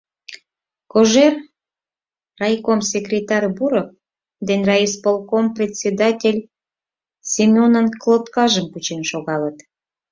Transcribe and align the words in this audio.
Кожер, 0.91 1.33
райком 2.39 2.79
секретарь 2.93 3.47
Буров 3.57 3.87
ден 4.47 4.61
райисполком 4.69 5.45
председатель 5.57 6.39
Семёнын 7.33 7.87
колоткажым 8.01 8.65
кучен 8.73 9.01
шогалыт. 9.09 9.57